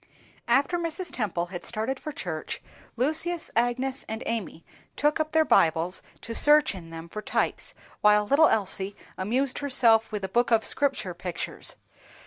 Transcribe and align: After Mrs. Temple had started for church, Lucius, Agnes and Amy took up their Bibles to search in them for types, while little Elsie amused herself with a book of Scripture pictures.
After 0.47 0.79
Mrs. 0.79 1.11
Temple 1.11 1.45
had 1.53 1.63
started 1.63 1.99
for 1.99 2.11
church, 2.11 2.59
Lucius, 2.95 3.51
Agnes 3.55 4.03
and 4.09 4.23
Amy 4.25 4.65
took 4.95 5.19
up 5.19 5.31
their 5.31 5.45
Bibles 5.45 6.01
to 6.21 6.33
search 6.33 6.73
in 6.73 6.89
them 6.89 7.07
for 7.07 7.21
types, 7.21 7.75
while 8.01 8.25
little 8.25 8.47
Elsie 8.47 8.95
amused 9.15 9.59
herself 9.59 10.11
with 10.11 10.23
a 10.23 10.27
book 10.27 10.49
of 10.49 10.65
Scripture 10.65 11.13
pictures. 11.13 11.75